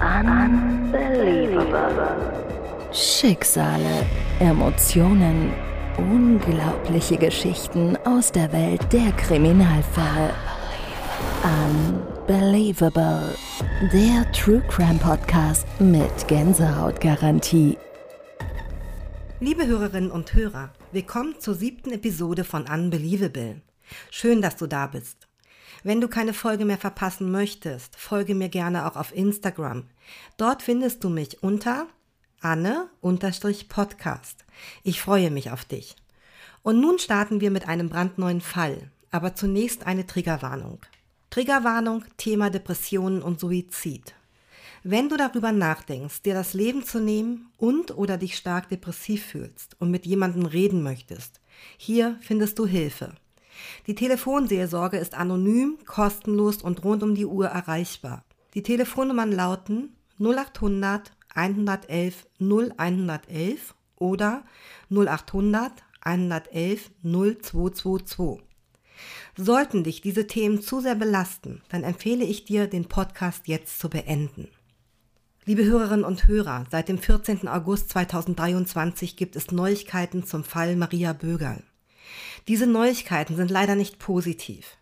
[0.00, 2.32] Unbelievable.
[2.92, 4.06] Schicksale,
[4.38, 5.52] Emotionen,
[5.96, 10.32] unglaubliche Geschichten aus der Welt der Kriminalfälle.
[11.42, 13.34] Unbelievable.
[13.92, 17.76] Der True Crime Podcast mit Gänsehautgarantie.
[19.40, 23.62] Liebe Hörerinnen und Hörer, willkommen zur siebten Episode von Unbelievable.
[24.10, 25.27] Schön, dass du da bist.
[25.82, 29.84] Wenn du keine Folge mehr verpassen möchtest, folge mir gerne auch auf Instagram.
[30.36, 31.86] Dort findest du mich unter
[32.40, 33.24] Anne-Podcast.
[34.82, 35.96] Ich freue mich auf dich.
[36.62, 38.90] Und nun starten wir mit einem brandneuen Fall.
[39.10, 40.80] Aber zunächst eine Triggerwarnung.
[41.30, 44.14] Triggerwarnung, Thema Depressionen und Suizid.
[44.82, 49.76] Wenn du darüber nachdenkst, dir das Leben zu nehmen und oder dich stark depressiv fühlst
[49.80, 51.40] und mit jemandem reden möchtest,
[51.76, 53.14] hier findest du Hilfe.
[53.86, 58.24] Die Telefonseelsorge ist anonym, kostenlos und rund um die Uhr erreichbar.
[58.54, 64.44] Die Telefonnummern lauten 0800 111 0111 oder
[64.90, 68.44] 0800 111 0222.
[69.36, 73.88] Sollten dich diese Themen zu sehr belasten, dann empfehle ich dir, den Podcast jetzt zu
[73.88, 74.48] beenden.
[75.44, 77.48] Liebe Hörerinnen und Hörer, seit dem 14.
[77.48, 81.62] August 2023 gibt es Neuigkeiten zum Fall Maria Bögerl.
[82.48, 84.78] Diese Neuigkeiten sind leider nicht positiv.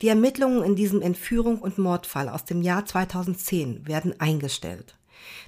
[0.00, 4.94] Die Ermittlungen in diesem Entführung und Mordfall aus dem Jahr 2010 werden eingestellt.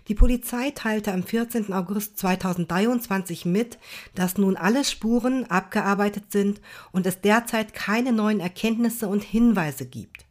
[0.09, 1.73] Die Polizei teilte am 14.
[1.73, 3.79] August 2023 mit,
[4.17, 10.27] dass nun alle Spuren abgearbeitet sind und es derzeit keine neuen Erkenntnisse und Hinweise gibt.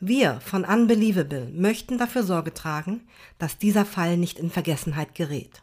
[0.00, 3.00] Wir von Unbelievable möchten dafür Sorge tragen,
[3.38, 5.62] dass dieser Fall nicht in Vergessenheit gerät.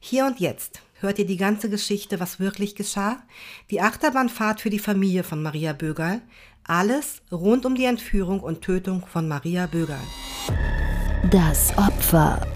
[0.00, 3.22] Hier und jetzt hört ihr die ganze Geschichte, was wirklich geschah,
[3.70, 6.20] die Achterbahnfahrt für die Familie von Maria Bögerl,
[6.64, 9.98] alles rund um die Entführung und Tötung von Maria Bögerl.
[11.30, 12.46] Das Opfer.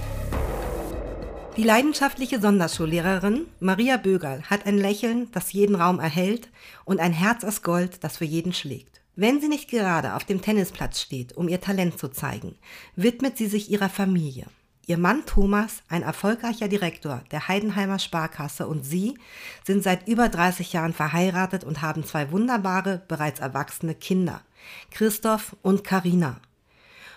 [1.57, 6.49] Die leidenschaftliche Sonderschullehrerin Maria Bögerl hat ein Lächeln, das jeden Raum erhält
[6.85, 9.03] und ein Herz aus Gold, das für jeden schlägt.
[9.17, 12.55] Wenn sie nicht gerade auf dem Tennisplatz steht, um ihr Talent zu zeigen,
[12.97, 14.47] widmet sie sich ihrer Familie.
[14.87, 19.17] Ihr Mann Thomas, ein erfolgreicher Direktor der Heidenheimer Sparkasse und sie
[19.65, 24.41] sind seit über 30 Jahren verheiratet und haben zwei wunderbare, bereits erwachsene Kinder,
[24.91, 26.39] Christoph und Karina.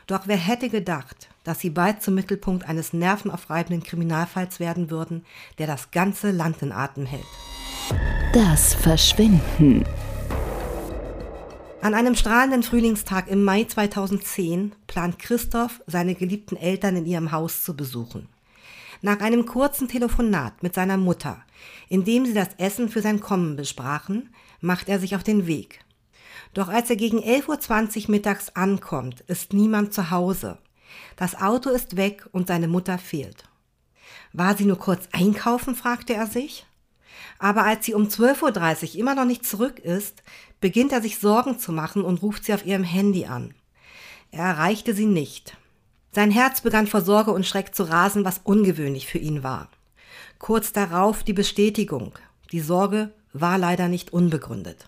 [0.06, 5.26] Doch wer hätte gedacht, dass sie bald zum Mittelpunkt eines nervenaufreibenden Kriminalfalls werden würden,
[5.58, 7.26] der das ganze Land in Atem hält.
[8.32, 9.84] Das Verschwinden.
[11.86, 17.64] An einem strahlenden Frühlingstag im Mai 2010 plant Christoph, seine geliebten Eltern in ihrem Haus
[17.64, 18.28] zu besuchen.
[19.04, 21.44] Nach einem kurzen Telefonat mit seiner Mutter,
[21.88, 25.86] in dem sie das Essen für sein Kommen besprachen, macht er sich auf den Weg.
[26.56, 30.58] Doch als er gegen 11.20 Uhr mittags ankommt, ist niemand zu Hause.
[31.18, 33.44] Das Auto ist weg und seine Mutter fehlt.
[34.34, 36.66] War sie nur kurz einkaufen, fragte er sich.
[37.38, 40.24] Aber als sie um 12.30 Uhr immer noch nicht zurück ist,
[40.62, 43.54] beginnt er sich Sorgen zu machen und ruft sie auf ihrem Handy an.
[44.32, 45.58] Er erreichte sie nicht.
[46.12, 49.70] Sein Herz begann vor Sorge und Schreck zu rasen, was ungewöhnlich für ihn war.
[50.40, 52.14] Kurz darauf die Bestätigung.
[52.52, 54.88] Die Sorge war leider nicht unbegründet.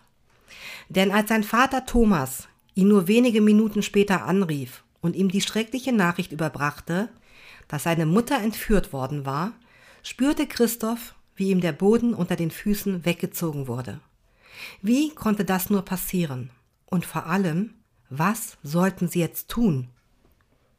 [0.90, 5.92] Denn als sein Vater Thomas ihn nur wenige Minuten später anrief und ihm die schreckliche
[5.92, 7.10] Nachricht überbrachte,
[7.68, 9.54] dass seine Mutter entführt worden war,
[10.04, 14.00] spürte Christoph, wie ihm der Boden unter den Füßen weggezogen wurde.
[14.82, 16.50] Wie konnte das nur passieren?
[16.86, 17.74] Und vor allem,
[18.10, 19.90] was sollten sie jetzt tun?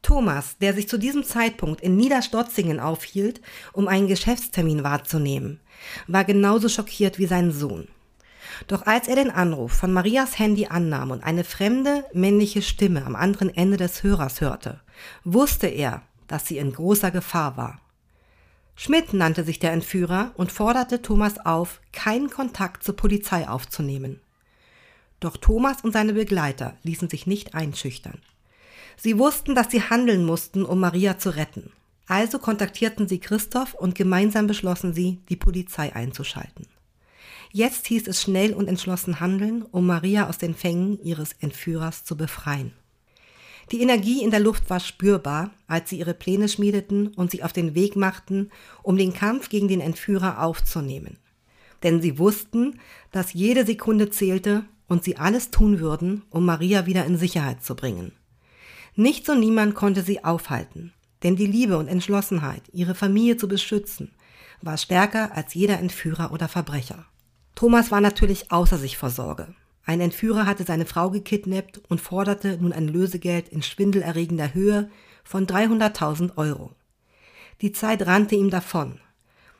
[0.02, 3.40] Thomas, der sich zu diesem Zeitpunkt in Niederstotzingen aufhielt,
[3.72, 5.60] um einen Geschäftstermin wahrzunehmen,
[6.06, 7.88] war genauso schockiert wie sein Sohn.
[8.66, 13.14] Doch als er den Anruf von Marias Handy annahm und eine fremde männliche Stimme am
[13.14, 14.80] anderen Ende des Hörers hörte,
[15.24, 17.80] wusste er, dass sie in großer Gefahr war.
[18.80, 24.20] Schmidt nannte sich der Entführer und forderte Thomas auf, keinen Kontakt zur Polizei aufzunehmen.
[25.18, 28.20] Doch Thomas und seine Begleiter ließen sich nicht einschüchtern.
[28.96, 31.72] Sie wussten, dass sie handeln mussten, um Maria zu retten.
[32.06, 36.68] Also kontaktierten sie Christoph und gemeinsam beschlossen sie, die Polizei einzuschalten.
[37.50, 42.16] Jetzt hieß es schnell und entschlossen handeln, um Maria aus den Fängen ihres Entführers zu
[42.16, 42.72] befreien.
[43.70, 47.52] Die Energie in der Luft war spürbar, als sie ihre Pläne schmiedeten und sich auf
[47.52, 48.50] den Weg machten,
[48.82, 51.18] um den Kampf gegen den Entführer aufzunehmen.
[51.82, 52.80] Denn sie wussten,
[53.12, 57.76] dass jede Sekunde zählte und sie alles tun würden, um Maria wieder in Sicherheit zu
[57.76, 58.12] bringen.
[58.96, 60.92] Nichts und niemand konnte sie aufhalten,
[61.22, 64.12] denn die Liebe und Entschlossenheit, ihre Familie zu beschützen,
[64.62, 67.04] war stärker als jeder Entführer oder Verbrecher.
[67.54, 69.54] Thomas war natürlich außer sich vor Sorge.
[69.88, 74.90] Ein Entführer hatte seine Frau gekidnappt und forderte nun ein Lösegeld in schwindelerregender Höhe
[75.24, 76.72] von 300.000 Euro.
[77.62, 79.00] Die Zeit rannte ihm davon.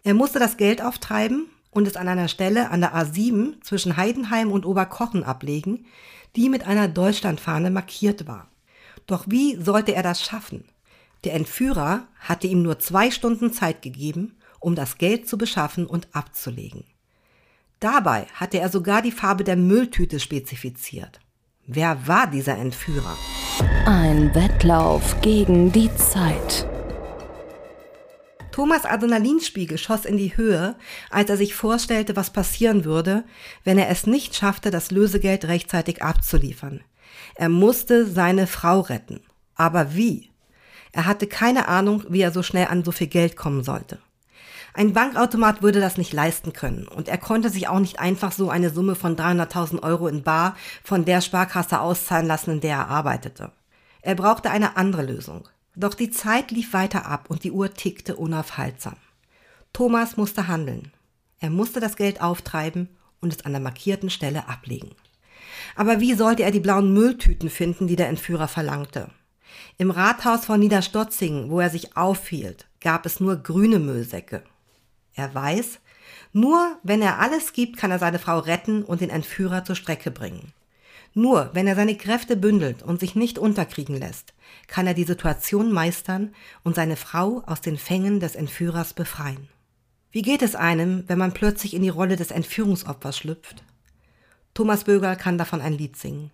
[0.05, 4.53] Er musste das Geld auftreiben und es an einer Stelle an der A7 zwischen Heidenheim
[4.53, 5.87] und Oberkochen ablegen,
[6.37, 8.51] die mit einer Deutschlandfahne markiert war.
[9.07, 10.65] Doch wie sollte er das schaffen?
[11.25, 16.07] Der Entführer hatte ihm nur zwei Stunden Zeit gegeben, um das Geld zu beschaffen und
[16.13, 16.85] abzulegen.
[17.81, 21.21] Dabei hatte er sogar die Farbe der Mülltüte spezifiziert.
[21.67, 23.17] Wer war dieser Entführer?
[23.85, 26.67] Ein Wettlauf gegen die Zeit.
[28.51, 30.75] Thomas Adrenalinspiegel schoss in die Höhe,
[31.11, 33.23] als er sich vorstellte, was passieren würde,
[33.63, 36.81] wenn er es nicht schaffte, das Lösegeld rechtzeitig abzuliefern.
[37.37, 39.21] Er musste seine Frau retten.
[39.55, 40.31] Aber wie?
[40.91, 44.01] Er hatte keine Ahnung, wie er so schnell an so viel Geld kommen sollte.
[44.79, 48.49] Ein Bankautomat würde das nicht leisten können und er konnte sich auch nicht einfach so
[48.49, 52.89] eine Summe von 300.000 Euro in Bar von der Sparkasse auszahlen lassen, in der er
[52.89, 53.51] arbeitete.
[54.03, 55.49] Er brauchte eine andere Lösung.
[55.75, 58.95] Doch die Zeit lief weiter ab und die Uhr tickte unaufhaltsam.
[59.73, 60.93] Thomas musste handeln.
[61.41, 62.89] Er musste das Geld auftreiben
[63.21, 64.93] und es an der markierten Stelle ablegen.
[65.75, 69.11] Aber wie sollte er die blauen Mülltüten finden, die der Entführer verlangte?
[69.77, 74.45] Im Rathaus von Niederstotzingen, wo er sich aufhielt, gab es nur grüne Müllsäcke.
[75.19, 75.81] Er weiß,
[76.33, 80.13] nur wenn er alles gibt, kann er seine Frau retten und den Entführer zur Strecke
[80.13, 80.53] bringen.
[81.13, 84.33] Nur wenn er seine Kräfte bündelt und sich nicht unterkriegen lässt,
[84.69, 89.49] kann er die Situation meistern und seine Frau aus den Fängen des Entführers befreien.
[90.13, 93.65] Wie geht es einem, wenn man plötzlich in die Rolle des Entführungsopfers schlüpft?
[94.55, 96.31] Thomas Bögerl kann davon ein Lied singen.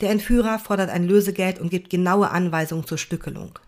[0.00, 3.60] Der Entführer fordert ein Lösegeld und gibt genaue Anweisungen zur Stückelung.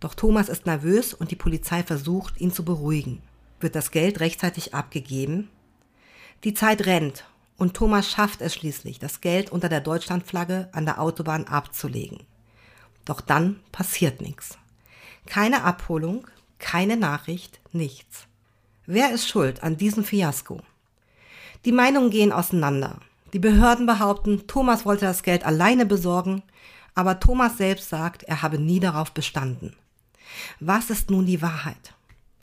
[0.00, 3.20] Doch Thomas ist nervös und die Polizei versucht, ihn zu beruhigen.
[3.64, 5.48] Wird das Geld rechtzeitig abgegeben?
[6.44, 7.24] Die Zeit rennt
[7.56, 12.24] und Thomas schafft es schließlich, das Geld unter der Deutschlandflagge an der Autobahn abzulegen.
[13.06, 14.58] Doch dann passiert nichts.
[15.24, 16.26] Keine Abholung,
[16.58, 18.26] keine Nachricht, nichts.
[18.84, 20.60] Wer ist schuld an diesem Fiasko?
[21.64, 23.00] Die Meinungen gehen auseinander.
[23.32, 26.42] Die Behörden behaupten, Thomas wollte das Geld alleine besorgen,
[26.94, 29.74] aber Thomas selbst sagt, er habe nie darauf bestanden.
[30.60, 31.94] Was ist nun die Wahrheit?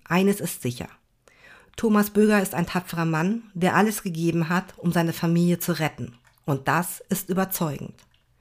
[0.04, 0.90] Eines ist sicher.
[1.76, 6.14] Thomas Böger ist ein tapferer Mann, der alles gegeben hat, um seine Familie zu retten.
[6.46, 7.94] Und das ist überzeugend.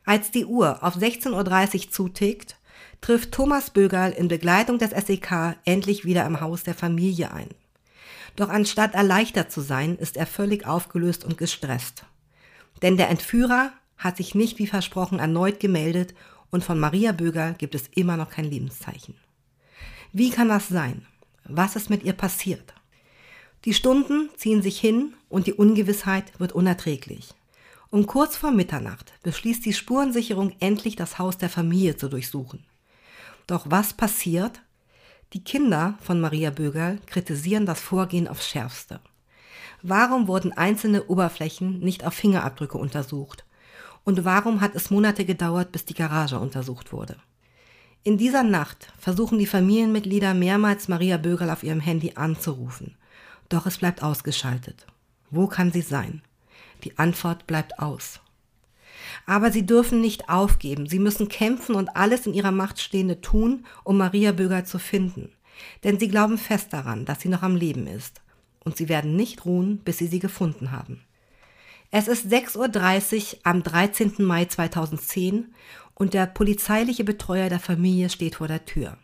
[0.04, 2.56] Als die Uhr auf 16.30 Uhr zutickt,
[3.00, 7.48] trifft Thomas Bögerl in Begleitung des SEK endlich wieder im Haus der Familie ein.
[8.36, 12.04] Doch anstatt erleichtert zu sein, ist er völlig aufgelöst und gestresst.
[12.82, 16.14] Denn der Entführer hat sich nicht wie versprochen erneut gemeldet
[16.50, 19.14] und von Maria Böger gibt es immer noch kein Lebenszeichen.
[20.12, 21.06] Wie kann das sein?
[21.44, 22.74] Was ist mit ihr passiert?
[23.66, 27.34] Die Stunden ziehen sich hin und die Ungewissheit wird unerträglich.
[27.90, 32.64] Um kurz vor Mitternacht beschließt die Spurensicherung endlich das Haus der Familie zu durchsuchen.
[33.46, 34.62] Doch was passiert?
[35.32, 39.00] Die Kinder von Maria Bögerl kritisieren das Vorgehen aufs Schärfste.
[39.82, 43.44] Warum wurden einzelne Oberflächen nicht auf Fingerabdrücke untersucht?
[44.04, 47.16] Und warum hat es Monate gedauert, bis die Garage untersucht wurde?
[48.02, 52.96] In dieser Nacht versuchen die Familienmitglieder mehrmals Maria Bögerl auf ihrem Handy anzurufen.
[53.50, 54.86] Doch es bleibt ausgeschaltet.
[55.30, 56.22] Wo kann sie sein?
[56.84, 58.20] Die Antwort bleibt aus.
[59.26, 60.86] Aber sie dürfen nicht aufgeben.
[60.86, 65.30] Sie müssen kämpfen und alles in ihrer Macht Stehende tun, um Maria Böger zu finden.
[65.84, 68.22] Denn sie glauben fest daran, dass sie noch am Leben ist
[68.64, 71.02] und sie werden nicht ruhen, bis sie sie gefunden haben.
[71.90, 74.14] Es ist 6.30 Uhr am 13.
[74.18, 75.52] Mai 2010
[75.94, 78.96] und der polizeiliche Betreuer der Familie steht vor der Tür.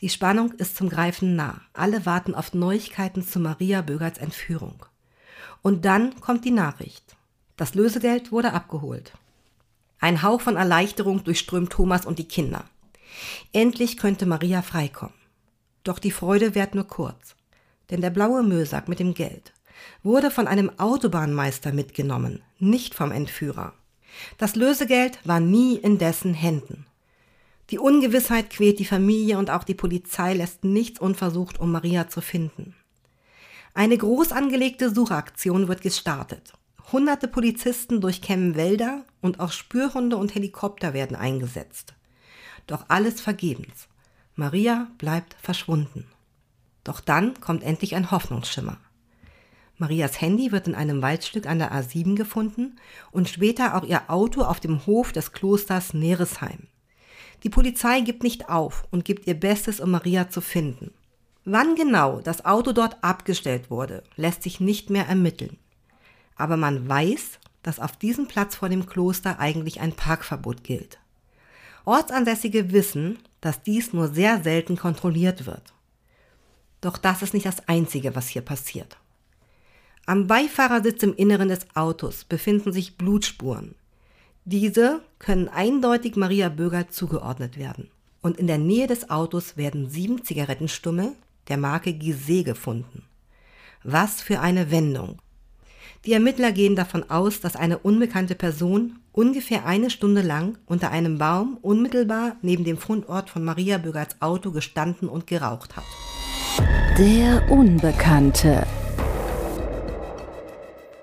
[0.00, 1.60] Die Spannung ist zum Greifen nah.
[1.72, 4.84] Alle warten auf Neuigkeiten zu Maria Bögerts Entführung.
[5.62, 7.16] Und dann kommt die Nachricht.
[7.56, 9.12] Das Lösegeld wurde abgeholt.
[9.98, 12.64] Ein Hauch von Erleichterung durchströmt Thomas und die Kinder.
[13.52, 15.14] Endlich könnte Maria freikommen.
[15.84, 17.36] Doch die Freude währt nur kurz
[17.90, 19.52] denn der blaue Müllsack mit dem Geld
[20.02, 23.74] wurde von einem Autobahnmeister mitgenommen, nicht vom Entführer.
[24.38, 26.86] Das Lösegeld war nie in dessen Händen.
[27.70, 32.20] Die Ungewissheit quält die Familie und auch die Polizei lässt nichts unversucht, um Maria zu
[32.20, 32.74] finden.
[33.74, 36.52] Eine groß angelegte Suchaktion wird gestartet.
[36.92, 41.94] Hunderte Polizisten durchkämmen Wälder und auch Spürhunde und Helikopter werden eingesetzt.
[42.68, 43.88] Doch alles vergebens.
[44.36, 46.06] Maria bleibt verschwunden.
[46.84, 48.78] Doch dann kommt endlich ein Hoffnungsschimmer.
[49.76, 52.76] Marias Handy wird in einem Waldstück an der A7 gefunden
[53.10, 56.68] und später auch ihr Auto auf dem Hof des Klosters Neresheim.
[57.46, 60.90] Die Polizei gibt nicht auf und gibt ihr Bestes, um Maria zu finden.
[61.44, 65.56] Wann genau das Auto dort abgestellt wurde, lässt sich nicht mehr ermitteln.
[66.34, 70.98] Aber man weiß, dass auf diesem Platz vor dem Kloster eigentlich ein Parkverbot gilt.
[71.84, 75.72] Ortsansässige wissen, dass dies nur sehr selten kontrolliert wird.
[76.80, 78.96] Doch das ist nicht das Einzige, was hier passiert.
[80.04, 83.76] Am Beifahrersitz im Inneren des Autos befinden sich Blutspuren.
[84.48, 87.90] Diese können eindeutig Maria Böger zugeordnet werden.
[88.22, 91.14] Und in der Nähe des Autos werden sieben Zigarettenstummel
[91.48, 93.02] der Marke Gizeh gefunden.
[93.82, 95.18] Was für eine Wendung.
[96.04, 101.18] Die Ermittler gehen davon aus, dass eine unbekannte Person ungefähr eine Stunde lang unter einem
[101.18, 105.84] Baum unmittelbar neben dem Fundort von Maria Bögers Auto gestanden und geraucht hat.
[106.96, 108.64] Der Unbekannte.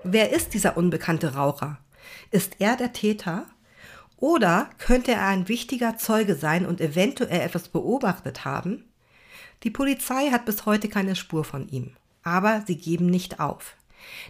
[0.05, 1.82] Wer ist dieser unbekannte Raucher?
[2.33, 3.45] Ist er der Täter?
[4.17, 8.85] Oder könnte er ein wichtiger Zeuge sein und eventuell etwas beobachtet haben?
[9.61, 11.91] Die Polizei hat bis heute keine Spur von ihm,
[12.23, 13.75] aber sie geben nicht auf.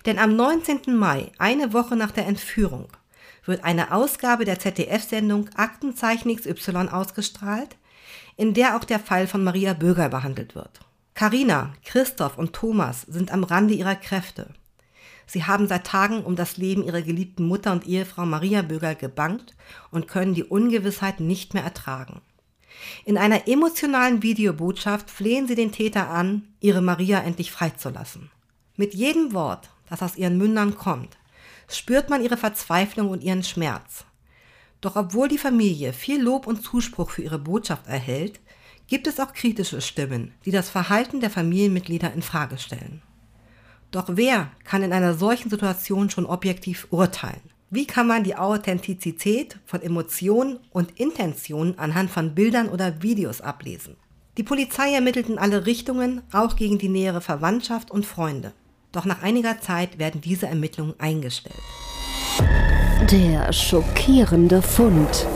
[0.06, 0.98] Denn am 19.
[0.98, 2.90] Mai, eine Woche nach der Entführung,
[3.46, 7.78] wird eine Ausgabe der ZDF-Sendung Aktenzeichen XY ausgestrahlt,
[8.36, 10.82] in der auch der Fall von Maria Böger behandelt wird.
[11.14, 14.50] Karina, Christoph und Thomas sind am Rande ihrer Kräfte.
[15.26, 19.56] Sie haben seit Tagen um das Leben ihrer geliebten Mutter und Ehefrau Maria Böger gebankt
[19.92, 22.22] und können die Ungewissheit nicht mehr ertragen.
[23.06, 28.32] In einer emotionalen Videobotschaft flehen sie den Täter an, ihre Maria endlich freizulassen.
[28.76, 31.18] Mit jedem Wort, das aus ihren Mündern kommt,
[31.68, 34.06] spürt man ihre Verzweiflung und ihren Schmerz.
[34.82, 38.40] Doch obwohl die Familie viel Lob und Zuspruch für ihre Botschaft erhält,
[38.88, 43.02] gibt es auch kritische Stimmen, die das Verhalten der Familienmitglieder in Frage stellen.
[43.94, 47.42] Doch wer kann in einer solchen Situation schon objektiv urteilen?
[47.70, 53.96] Wie kann man die Authentizität von Emotionen und Intentionen anhand von Bildern oder Videos ablesen?
[54.38, 58.54] Die Polizei ermittelt in alle Richtungen, auch gegen die nähere Verwandtschaft und Freunde.
[58.92, 61.62] Doch nach einiger Zeit werden diese Ermittlungen eingestellt.
[63.12, 65.28] Der schockierende Fund.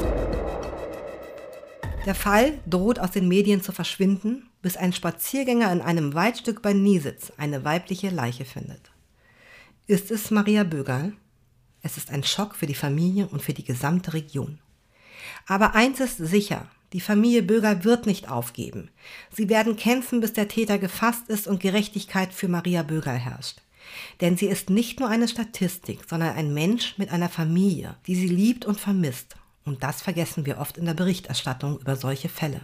[2.07, 6.73] Der Fall droht aus den Medien zu verschwinden, bis ein Spaziergänger in einem Waldstück bei
[6.73, 8.91] Niesitz eine weibliche Leiche findet.
[9.85, 11.13] Ist es Maria Bögerl?
[11.81, 14.59] Es ist ein Schock für die Familie und für die gesamte Region.
[15.45, 18.89] Aber eins ist sicher, die Familie Böger wird nicht aufgeben.
[19.31, 23.61] Sie werden kämpfen, bis der Täter gefasst ist und Gerechtigkeit für Maria Böger herrscht.
[24.21, 28.27] Denn sie ist nicht nur eine Statistik, sondern ein Mensch mit einer Familie, die sie
[28.27, 29.35] liebt und vermisst.
[29.65, 32.61] Und das vergessen wir oft in der Berichterstattung über solche Fälle.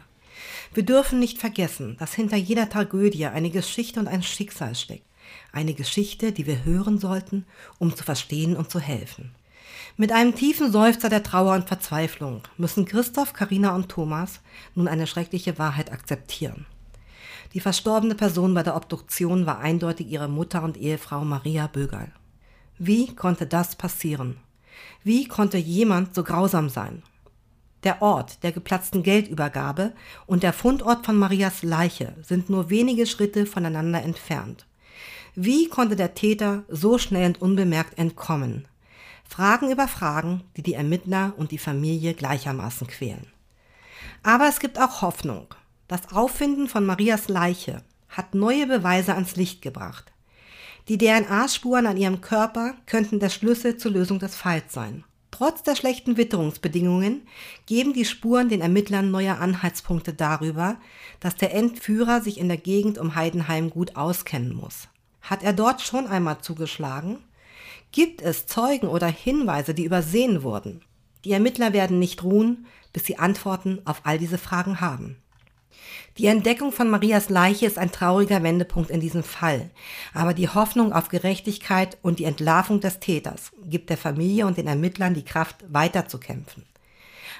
[0.74, 5.06] Wir dürfen nicht vergessen, dass hinter jeder Tragödie eine Geschichte und ein Schicksal steckt.
[5.52, 7.46] Eine Geschichte, die wir hören sollten,
[7.80, 9.32] um zu verstehen und zu helfen.
[9.96, 14.42] Mit einem tiefen Seufzer der Trauer und Verzweiflung müssen Christoph, Karina und Thomas
[14.76, 16.66] nun eine schreckliche Wahrheit akzeptieren.
[17.54, 22.12] Die verstorbene Person bei der Obduktion war eindeutig ihre Mutter und Ehefrau Maria Bögerl.
[22.80, 24.38] Wie konnte das passieren?
[25.04, 27.04] Wie konnte jemand so grausam sein?
[27.84, 29.94] Der Ort der geplatzten Geldübergabe
[30.26, 34.66] und der Fundort von Marias Leiche sind nur wenige Schritte voneinander entfernt.
[35.36, 38.68] Wie konnte der Täter so schnell und unbemerkt entkommen?
[39.28, 43.28] Fragen über Fragen, die die Ermittler und die Familie gleichermaßen quälen.
[44.22, 45.48] Aber es gibt auch Hoffnung.
[45.88, 50.14] Das Auffinden von Marias Leiche hat neue Beweise ans Licht gebracht.
[50.88, 55.04] Die DNA-Spuren an ihrem Körper könnten der Schlüssel zur Lösung des Falls sein.
[55.34, 57.24] Trotz der schlechten Witterungsbedingungen
[57.66, 60.78] geben die Spuren den Ermittlern neue Anhaltspunkte darüber,
[61.22, 64.90] dass der Entführer sich in der Gegend um Heidenheim gut auskennen muss.
[65.24, 67.18] Hat er dort schon einmal zugeschlagen?
[67.92, 70.84] Gibt es Zeugen oder Hinweise, die übersehen wurden?
[71.26, 75.18] Die Ermittler werden nicht ruhen, bis sie Antworten auf all diese Fragen haben.
[76.18, 79.72] Die Entdeckung von Marias Leiche ist ein trauriger Wendepunkt in diesem Fall,
[80.14, 84.68] aber die Hoffnung auf Gerechtigkeit und die Entlarvung des Täters gibt der Familie und den
[84.68, 86.66] Ermittlern die Kraft, weiterzukämpfen.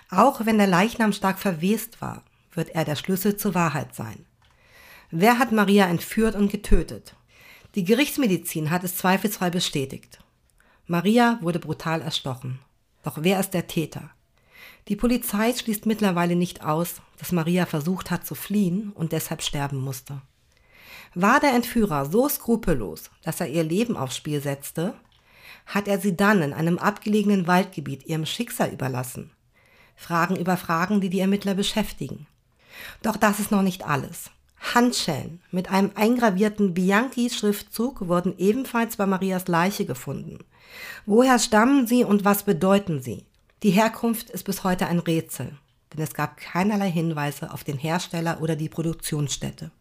[0.10, 2.24] Auch wenn der Leichnam stark verwest war,
[2.56, 4.26] wird er der Schlüssel zur Wahrheit sein.
[5.12, 7.16] Wer hat Maria entführt und getötet?
[7.76, 10.20] Die Gerichtsmedizin hat es zweifelsfrei bestätigt.
[10.88, 12.60] Maria wurde brutal erstochen.
[13.04, 14.10] Doch wer ist der Täter?
[14.90, 19.80] Die Polizei schließt mittlerweile nicht aus, dass Maria versucht hat zu fliehen und deshalb sterben
[19.80, 20.22] musste.
[21.16, 24.94] War der Entführer so skrupellos, dass er ihr Leben aufs Spiel setzte?
[25.66, 29.32] Hat er sie dann in einem abgelegenen Waldgebiet ihrem Schicksal überlassen?
[29.96, 32.26] Fragen über Fragen, die die Ermittler beschäftigen.
[33.04, 34.32] Doch das ist noch nicht alles.
[34.74, 40.40] Handschellen mit einem eingravierten Bianchi-Schriftzug wurden ebenfalls bei Marias Leiche gefunden.
[41.06, 43.26] Woher stammen sie und was bedeuten sie?
[43.64, 45.58] Die Herkunft ist bis heute ein Rätsel,
[45.94, 49.72] denn es gab keinerlei Hinweise auf den Hersteller oder die Produktionsstätte.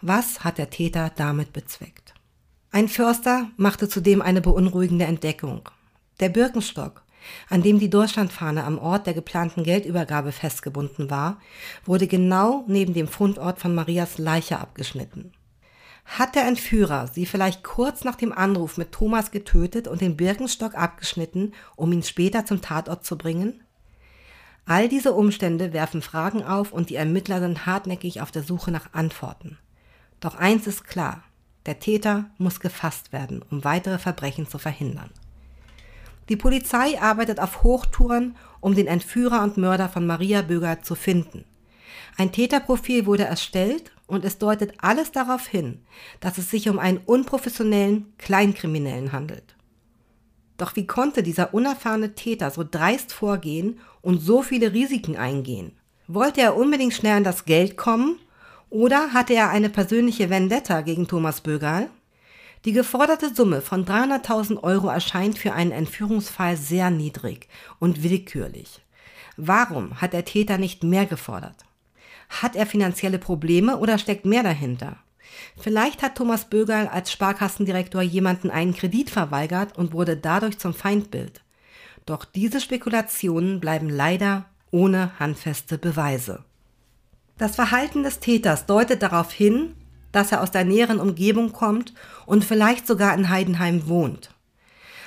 [0.00, 2.12] Was hat der Täter damit bezweckt?
[2.72, 5.68] Ein Förster machte zudem eine beunruhigende Entdeckung.
[6.18, 7.02] Der Birkenstock,
[7.48, 11.40] an dem die Deutschlandfahne am Ort der geplanten Geldübergabe festgebunden war,
[11.84, 15.30] wurde genau neben dem Fundort von Marias Leiche abgeschnitten.
[16.04, 20.74] Hat der Entführer sie vielleicht kurz nach dem Anruf mit Thomas getötet und den Birkenstock
[20.74, 23.62] abgeschnitten, um ihn später zum Tatort zu bringen?
[24.66, 28.92] All diese Umstände werfen Fragen auf und die Ermittler sind hartnäckig auf der Suche nach
[28.92, 29.58] Antworten.
[30.20, 31.22] Doch eins ist klar,
[31.66, 35.10] der Täter muss gefasst werden, um weitere Verbrechen zu verhindern.
[36.28, 41.44] Die Polizei arbeitet auf Hochtouren, um den Entführer und Mörder von Maria Böger zu finden.
[42.16, 45.80] Ein Täterprofil wurde erstellt und es deutet alles darauf hin,
[46.20, 49.54] dass es sich um einen unprofessionellen Kleinkriminellen handelt.
[50.56, 55.72] Doch wie konnte dieser unerfahrene Täter so dreist vorgehen und so viele Risiken eingehen?
[56.06, 58.18] Wollte er unbedingt schnell an das Geld kommen
[58.70, 61.88] oder hatte er eine persönliche Vendetta gegen Thomas Bögerl?
[62.64, 68.80] Die geforderte Summe von 300.000 Euro erscheint für einen Entführungsfall sehr niedrig und willkürlich.
[69.36, 71.56] Warum hat der Täter nicht mehr gefordert?
[72.42, 74.96] Hat er finanzielle Probleme oder steckt mehr dahinter?
[75.58, 81.42] Vielleicht hat Thomas Bögerl als Sparkassendirektor jemanden einen Kredit verweigert und wurde dadurch zum Feindbild.
[82.06, 86.44] Doch diese Spekulationen bleiben leider ohne handfeste Beweise.
[87.38, 89.74] Das Verhalten des Täters deutet darauf hin,
[90.12, 91.94] dass er aus der näheren Umgebung kommt
[92.26, 94.30] und vielleicht sogar in Heidenheim wohnt.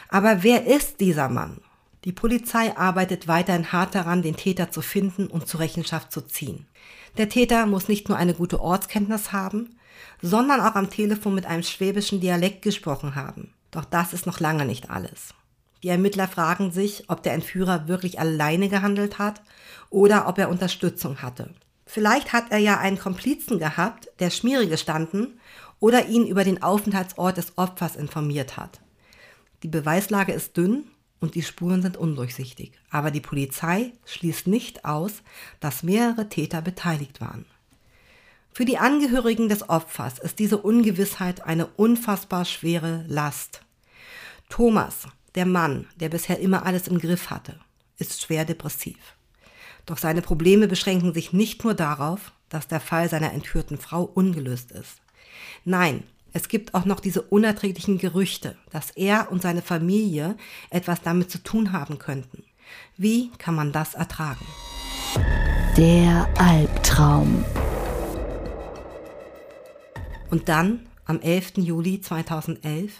[0.10, 1.62] Aber wer ist dieser Mann?
[2.05, 6.65] Die Polizei arbeitet weiterhin hart daran, den Täter zu finden und zur Rechenschaft zu ziehen.
[7.17, 9.75] Der Täter muss nicht nur eine gute Ortskenntnis haben,
[10.21, 13.53] sondern auch am Telefon mit einem schwäbischen Dialekt gesprochen haben.
[13.71, 15.33] Doch das ist noch lange nicht alles.
[15.81, 19.41] Die Ermittler fragen sich, ob der Entführer wirklich alleine gehandelt hat
[19.89, 21.53] oder ob er Unterstützung hatte.
[21.86, 25.39] Vielleicht hat er ja einen Komplizen gehabt, der Schmiere gestanden
[25.79, 28.81] oder ihn über den Aufenthaltsort des Opfers informiert hat.
[29.63, 30.83] Die Beweislage ist dünn
[31.19, 35.24] und die Spuren sind undurchsichtig, aber die Polizei schließt nicht aus,
[35.59, 37.45] dass mehrere Täter beteiligt waren.
[38.51, 43.62] Für die Angehörigen des Opfers ist diese Ungewissheit eine unfassbar schwere Last.
[44.49, 47.60] Thomas, der Mann, der bisher immer alles im Griff hatte,
[47.97, 48.97] ist schwer depressiv.
[49.86, 54.71] Doch seine Probleme beschränken sich nicht nur darauf, dass der Fall seiner entführten Frau ungelöst
[54.71, 55.01] ist.
[55.63, 56.03] Nein,
[56.38, 60.38] es gibt auch noch diese unerträglichen Gerüchte, dass er und seine Familie
[60.69, 62.43] etwas damit zu tun haben könnten.
[62.95, 64.45] Wie kann man das ertragen?
[65.78, 67.43] Der Albtraum.
[70.30, 71.54] Und dann, am 11.
[71.58, 72.93] Juli 2011,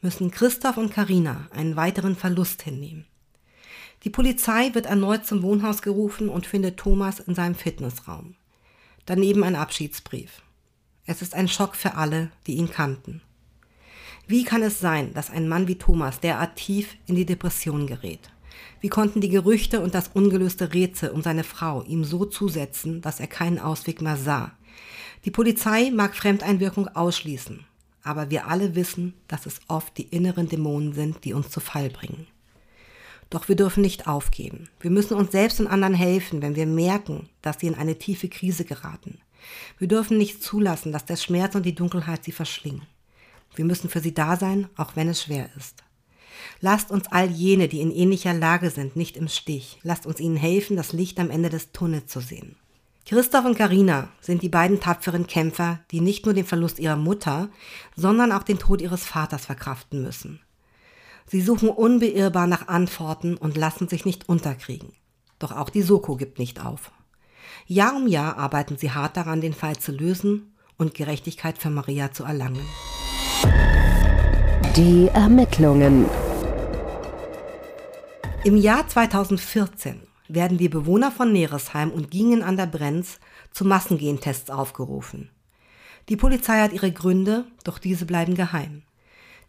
[0.00, 3.06] müssen Christoph und Karina einen weiteren Verlust hinnehmen.
[4.04, 8.36] Die Polizei wird erneut zum Wohnhaus gerufen und findet Thomas in seinem Fitnessraum.
[9.04, 10.42] Daneben ein Abschiedsbrief.
[11.08, 13.22] Es ist ein Schock für alle, die ihn kannten.
[14.26, 18.30] Wie kann es sein, dass ein Mann wie Thomas derart tief in die Depression gerät?
[18.82, 23.20] Wie konnten die Gerüchte und das ungelöste Rätsel um seine Frau ihm so zusetzen, dass
[23.20, 24.52] er keinen Ausweg mehr sah?
[25.24, 27.64] Die Polizei mag Fremdeinwirkung ausschließen,
[28.02, 31.88] aber wir alle wissen, dass es oft die inneren Dämonen sind, die uns zu Fall
[31.88, 32.26] bringen.
[33.30, 34.68] Doch wir dürfen nicht aufgeben.
[34.80, 38.28] Wir müssen uns selbst und anderen helfen, wenn wir merken, dass sie in eine tiefe
[38.28, 39.18] Krise geraten.
[39.78, 42.82] Wir dürfen nicht zulassen, dass der Schmerz und die Dunkelheit sie verschlingen.
[43.54, 45.82] Wir müssen für sie da sein, auch wenn es schwer ist.
[46.60, 49.78] Lasst uns all jene, die in ähnlicher Lage sind, nicht im Stich.
[49.82, 52.56] Lasst uns ihnen helfen, das Licht am Ende des Tunnels zu sehen.
[53.06, 57.48] Christoph und Karina sind die beiden tapferen Kämpfer, die nicht nur den Verlust ihrer Mutter,
[57.96, 60.40] sondern auch den Tod ihres Vaters verkraften müssen.
[61.26, 64.92] Sie suchen unbeirrbar nach Antworten und lassen sich nicht unterkriegen.
[65.38, 66.90] Doch auch die Soko gibt nicht auf.
[67.66, 72.12] Jahr um Jahr arbeiten sie hart daran, den Fall zu lösen und Gerechtigkeit für Maria
[72.12, 72.64] zu erlangen.
[74.76, 76.06] Die Ermittlungen.
[78.44, 83.18] Im Jahr 2014 werden die Bewohner von Neresheim und Gingen an der Brenz
[83.50, 85.30] zu Massengentests aufgerufen.
[86.08, 88.82] Die Polizei hat ihre Gründe, doch diese bleiben geheim.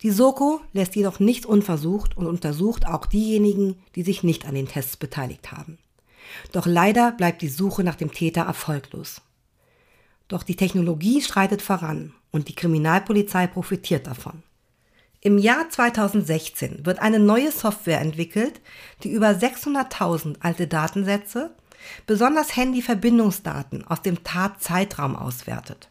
[0.02, 4.68] Die Soko lässt jedoch nichts unversucht und untersucht auch diejenigen, die sich nicht an den
[4.68, 5.78] Tests beteiligt haben.
[6.52, 9.22] Doch leider bleibt die Suche nach dem Täter erfolglos.
[10.28, 14.44] Doch die Technologie schreitet voran und die Kriminalpolizei profitiert davon.
[15.22, 18.62] Im Jahr 2016 wird eine neue Software entwickelt,
[19.04, 21.52] die über 600.000 alte Datensätze,
[22.06, 25.90] besonders Handyverbindungsdaten aus dem Tatzeitraum auswertet.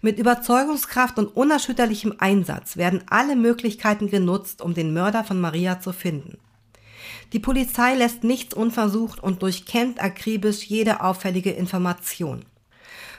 [0.00, 5.92] Mit Überzeugungskraft und unerschütterlichem Einsatz werden alle Möglichkeiten genutzt, um den Mörder von Maria zu
[5.92, 6.38] finden.
[7.32, 12.44] Die Polizei lässt nichts unversucht und durchkennt akribisch jede auffällige Information.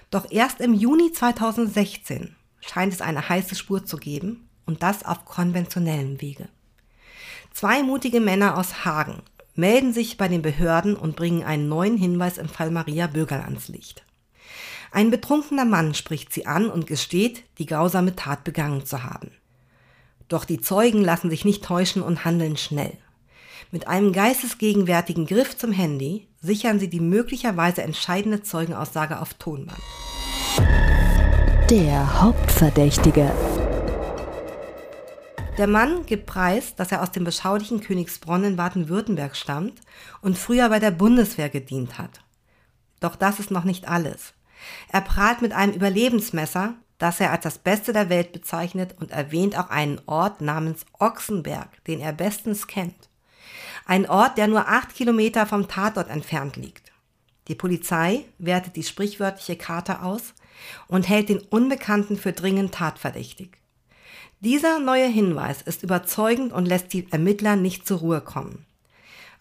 [0.10, 5.26] Doch erst im Juni 2016 scheint es eine heiße Spur zu geben und das auf
[5.26, 6.48] konventionellem Wege.
[7.52, 9.22] Zwei mutige Männer aus Hagen
[9.56, 13.67] melden sich bei den Behörden und bringen einen neuen Hinweis im Fall Maria Bögerl ans
[13.67, 14.06] Licht.
[14.91, 19.32] Ein betrunkener Mann spricht sie an und gesteht, die grausame Tat begangen zu haben.
[20.28, 22.98] Doch die Zeugen lassen sich nicht täuschen und handeln schnell.
[23.70, 29.82] Mit einem geistesgegenwärtigen Griff zum Handy sichern sie die möglicherweise entscheidende Zeugenaussage auf Tonband.
[31.70, 33.30] Der Hauptverdächtige.
[35.58, 39.82] Der Mann gibt preis, dass er aus dem beschaulichen Königsbronn in Baden-Württemberg stammt
[40.22, 42.22] und früher bei der Bundeswehr gedient hat.
[43.02, 44.34] Doch das ist noch nicht alles.
[44.94, 49.60] Er prahlt mit einem Überlebensmesser, das er als das Beste der Welt bezeichnet und erwähnt
[49.60, 53.07] auch einen Ort namens Ochsenberg, den er bestens kennt.
[53.89, 56.91] Ein Ort, der nur acht Kilometer vom Tatort entfernt liegt.
[57.47, 60.34] Die Polizei wertet die sprichwörtliche Karte aus
[60.89, 63.52] und hält den Unbekannten für dringend tatverdächtig.
[64.41, 68.65] Dieser neue Hinweis ist überzeugend und lässt die Ermittler nicht zur Ruhe kommen.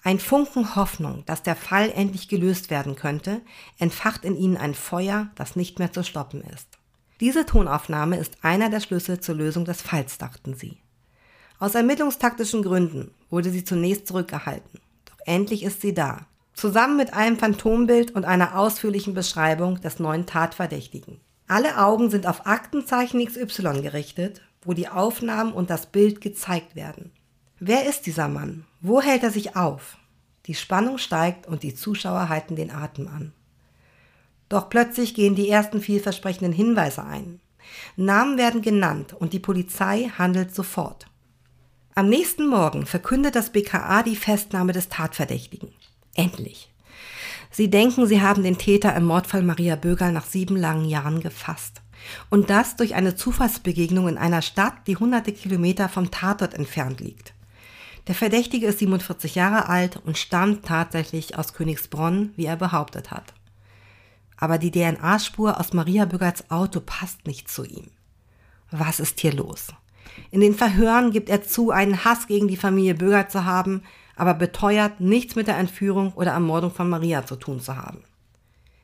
[0.05, 3.41] Ein Funken Hoffnung, dass der Fall endlich gelöst werden könnte,
[3.81, 6.69] entfacht in ihnen ein Feuer, das nicht mehr zu stoppen ist.
[7.19, 10.79] Diese Tonaufnahme ist einer der Schlüssel zur Lösung des Falls, dachten sie.
[11.59, 14.81] Aus ermittlungstaktischen Gründen wurde sie zunächst zurückgehalten.
[15.07, 16.27] Doch endlich ist sie da.
[16.53, 21.21] Zusammen mit einem Phantombild und einer ausführlichen Beschreibung des neuen Tatverdächtigen.
[21.49, 27.13] Alle Augen sind auf Aktenzeichen XY gerichtet, wo die Aufnahmen und das Bild gezeigt werden.
[27.59, 28.65] Wer ist dieser Mann?
[28.81, 29.97] Wo hält er sich auf?
[30.47, 33.33] Die Spannung steigt und die Zuschauer halten den Atem an.
[34.49, 37.41] Doch plötzlich gehen die ersten vielversprechenden Hinweise ein.
[37.97, 41.07] Namen werden genannt und die Polizei handelt sofort.
[41.99, 45.73] Am nächsten Morgen verkündet das BKA die Festnahme des Tatverdächtigen.
[46.15, 46.71] Endlich.
[47.51, 51.81] Sie denken, sie haben den Täter im Mordfall Maria Bögerl nach sieben langen Jahren gefasst.
[52.29, 57.33] Und das durch eine Zufallsbegegnung in einer Stadt, die hunderte Kilometer vom Tatort entfernt liegt.
[58.09, 63.33] Der Verdächtige ist 47 Jahre alt und stammt tatsächlich aus Königsbronn, wie er behauptet hat.
[64.37, 67.87] Aber die DNA-Spur aus Maria Bürgerts Auto passt nicht zu ihm.
[68.71, 69.69] Was ist hier los?
[70.31, 73.83] In den Verhören gibt er zu, einen Hass gegen die Familie Bürger zu haben,
[74.17, 78.03] aber beteuert, nichts mit der Entführung oder Ermordung von Maria zu tun zu haben.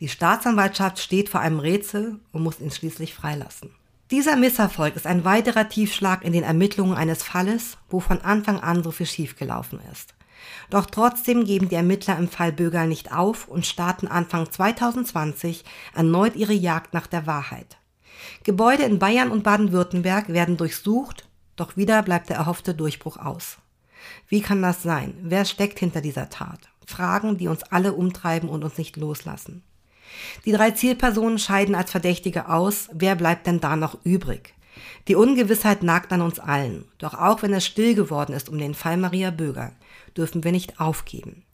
[0.00, 3.70] Die Staatsanwaltschaft steht vor einem Rätsel und muss ihn schließlich freilassen.
[4.10, 8.82] Dieser Misserfolg ist ein weiterer Tiefschlag in den Ermittlungen eines Falles, wo von Anfang an
[8.82, 10.14] so viel schiefgelaufen ist.
[10.70, 15.64] Doch trotzdem geben die Ermittler im Fall Bögerl nicht auf und starten Anfang 2020
[15.94, 17.78] erneut ihre Jagd nach der Wahrheit.
[18.44, 23.58] Gebäude in Bayern und Baden-Württemberg werden durchsucht, doch wieder bleibt der erhoffte Durchbruch aus.
[24.28, 25.14] Wie kann das sein?
[25.22, 26.68] Wer steckt hinter dieser Tat?
[26.86, 29.62] Fragen, die uns alle umtreiben und uns nicht loslassen.
[30.44, 32.88] Die drei Zielpersonen scheiden als Verdächtige aus.
[32.92, 34.54] Wer bleibt denn da noch übrig?
[35.08, 36.84] Die Ungewissheit nagt an uns allen.
[36.98, 39.72] Doch auch wenn es still geworden ist um den Fall Maria Böger,
[40.16, 41.44] dürfen wir nicht aufgeben.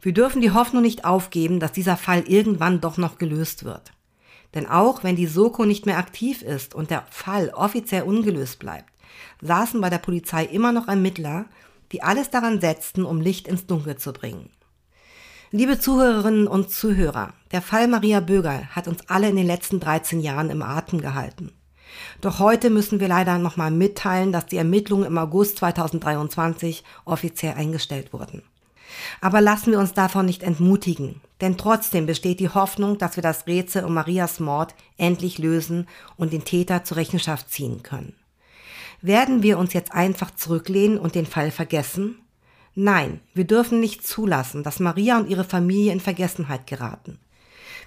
[0.00, 3.92] Wir dürfen die Hoffnung nicht aufgeben, dass dieser Fall irgendwann doch noch gelöst wird.
[4.54, 8.92] Denn auch wenn die Soko nicht mehr aktiv ist und der Fall offiziell ungelöst bleibt,
[9.42, 11.46] saßen bei der Polizei immer noch Ermittler,
[11.92, 14.50] die alles daran setzten, um Licht ins Dunkel zu bringen.
[15.50, 20.20] Liebe Zuhörerinnen und Zuhörer, der Fall Maria Bögerl hat uns alle in den letzten 13
[20.20, 21.52] Jahren im Atem gehalten.
[22.20, 28.12] Doch heute müssen wir leider nochmal mitteilen, dass die Ermittlungen im August 2023 offiziell eingestellt
[28.12, 28.42] wurden.
[29.20, 33.46] Aber lassen wir uns davon nicht entmutigen, denn trotzdem besteht die Hoffnung, dass wir das
[33.46, 38.14] Rätsel um Marias Mord endlich lösen und den Täter zur Rechenschaft ziehen können.
[39.00, 42.20] Werden wir uns jetzt einfach zurücklehnen und den Fall vergessen?
[42.74, 47.18] Nein, wir dürfen nicht zulassen, dass Maria und ihre Familie in Vergessenheit geraten.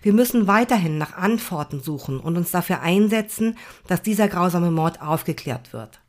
[0.02, 5.74] Wir müssen weiterhin nach Antworten suchen und uns dafür einsetzen, dass dieser grausame Mord aufgeklärt
[5.74, 6.00] wird.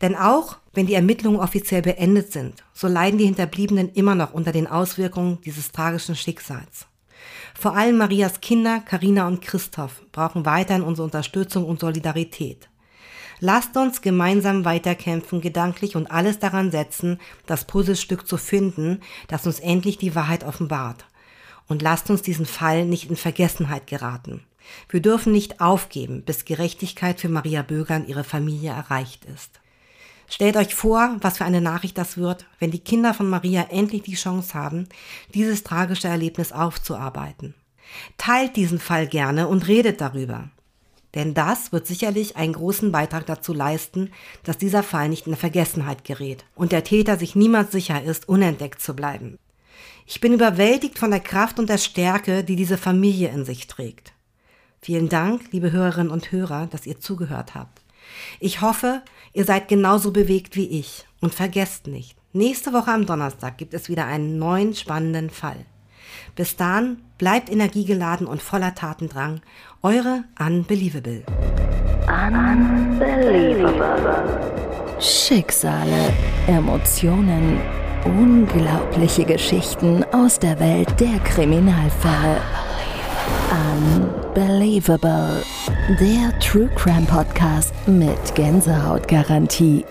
[0.00, 4.52] Denn auch wenn die Ermittlungen offiziell beendet sind, so leiden die Hinterbliebenen immer noch unter
[4.52, 6.86] den Auswirkungen dieses tragischen Schicksals.
[7.54, 12.68] Vor allem Marias Kinder, Karina und Christoph, brauchen weiterhin unsere Unterstützung und Solidarität.
[13.44, 19.58] Lasst uns gemeinsam weiterkämpfen, gedanklich und alles daran setzen, das Puzzlestück zu finden, das uns
[19.58, 21.06] endlich die Wahrheit offenbart.
[21.66, 24.44] Und lasst uns diesen Fall nicht in Vergessenheit geraten.
[24.88, 29.61] Wir dürfen nicht aufgeben, bis Gerechtigkeit für Maria Böger und ihre Familie erreicht ist.
[30.32, 34.00] Stellt euch vor, was für eine Nachricht das wird, wenn die Kinder von Maria endlich
[34.00, 34.88] die Chance haben,
[35.34, 37.52] dieses tragische Erlebnis aufzuarbeiten.
[38.16, 40.48] Teilt diesen Fall gerne und redet darüber.
[41.14, 44.10] Denn das wird sicherlich einen großen Beitrag dazu leisten,
[44.42, 48.80] dass dieser Fall nicht in Vergessenheit gerät und der Täter sich niemals sicher ist, unentdeckt
[48.80, 49.38] zu bleiben.
[50.06, 54.14] Ich bin überwältigt von der Kraft und der Stärke, die diese Familie in sich trägt.
[54.80, 57.82] Vielen Dank, liebe Hörerinnen und Hörer, dass ihr zugehört habt.
[58.40, 63.58] Ich hoffe, ihr seid genauso bewegt wie ich und vergesst nicht, Nächste Woche am Donnerstag
[63.58, 65.66] gibt es wieder einen neuen spannenden Fall.
[66.34, 69.42] Bis dahin bleibt energiegeladen und voller Tatendrang.
[69.82, 71.24] Eure Unbelievable.
[72.08, 73.68] Unbelievable.
[74.98, 76.14] Schicksale,
[76.46, 77.60] Emotionen,
[78.06, 82.40] unglaubliche Geschichten aus der Welt der Kriminalfälle.
[84.62, 85.42] Unbelievable.
[85.98, 89.84] Der True Crime Podcast mit Gänsehautgarantie.